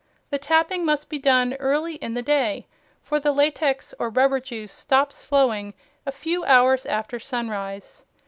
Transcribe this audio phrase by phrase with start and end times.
[0.31, 2.65] The tapping must be done early in the day,
[3.03, 5.75] for the latex or rubber juice stops flowing
[6.07, 8.03] a few hours after sunrise.